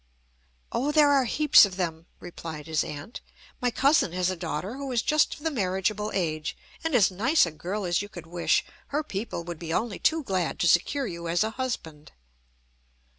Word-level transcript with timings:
"Oh! 0.71 0.91
there 0.91 1.11
are 1.11 1.25
heaps 1.25 1.63
of 1.63 1.75
them," 1.75 2.07
replied 2.19 2.65
his 2.65 2.83
aunt. 2.83 3.21
"My 3.61 3.69
cousin 3.69 4.13
has 4.13 4.31
a 4.31 4.35
daughter 4.35 4.77
who 4.77 4.91
is 4.91 5.03
just 5.03 5.35
of 5.35 5.41
the 5.43 5.51
marriageable 5.51 6.09
age, 6.15 6.57
and 6.83 6.95
as 6.95 7.11
nice 7.11 7.45
a 7.45 7.51
girl 7.51 7.85
as 7.85 8.01
you 8.01 8.09
could 8.09 8.25
wish. 8.25 8.65
Her 8.87 9.03
people 9.03 9.43
would 9.43 9.59
be 9.59 9.71
only 9.71 9.99
too 9.99 10.23
glad 10.23 10.57
to 10.61 10.67
secure 10.67 11.05
you 11.05 11.27
as 11.27 11.43
a 11.43 11.51
husband." 11.51 12.13